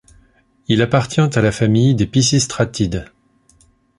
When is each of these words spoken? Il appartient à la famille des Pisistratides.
Il 0.67 0.81
appartient 0.81 1.21
à 1.21 1.41
la 1.43 1.51
famille 1.51 1.93
des 1.93 2.07
Pisistratides. 2.07 3.05